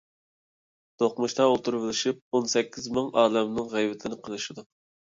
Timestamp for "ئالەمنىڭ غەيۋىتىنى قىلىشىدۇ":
3.25-4.69